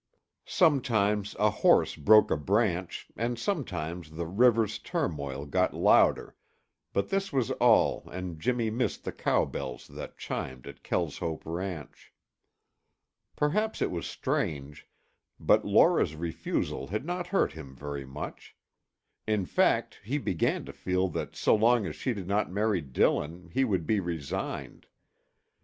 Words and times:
Sometimes 0.47 1.35
a 1.37 1.51
horse 1.51 1.95
broke 1.95 2.31
a 2.31 2.35
branch 2.35 3.07
and 3.15 3.37
sometimes 3.37 4.09
the 4.09 4.25
river's 4.25 4.79
turmoil 4.79 5.45
got 5.45 5.75
louder, 5.75 6.35
but 6.91 7.09
this 7.09 7.31
was 7.31 7.51
all 7.61 8.09
and 8.09 8.39
Jimmy 8.39 8.71
missed 8.71 9.03
the 9.03 9.11
cow 9.11 9.45
bells 9.45 9.87
that 9.89 10.17
chimed 10.17 10.65
at 10.65 10.81
Kelshope 10.81 11.43
ranch. 11.45 12.11
Perhaps 13.35 13.79
it 13.79 13.91
was 13.91 14.07
strange, 14.07 14.87
but 15.39 15.65
Laura's 15.65 16.15
refusal 16.15 16.87
had 16.87 17.05
not 17.05 17.27
hurt 17.27 17.51
him 17.51 17.75
very 17.75 18.03
much. 18.03 18.55
In 19.27 19.45
fact, 19.45 19.99
he 20.03 20.17
began 20.17 20.65
to 20.65 20.73
feel 20.73 21.09
that 21.09 21.35
so 21.35 21.53
long 21.53 21.85
as 21.85 21.95
she 21.95 22.15
did 22.15 22.27
not 22.27 22.51
marry 22.51 22.81
Dillon 22.81 23.49
he 23.53 23.63
would 23.63 23.85
be 23.85 23.99
resigned. 23.99 24.87